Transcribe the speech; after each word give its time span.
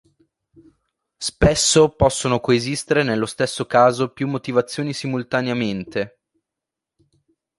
Spesso 1.17 1.89
possono 1.89 2.39
coesistere 2.39 3.03
nello 3.03 3.27
stesso 3.27 3.67
caso 3.67 4.09
più 4.11 4.27
motivazioni 4.27 4.93
simultaneamente. 4.93 6.19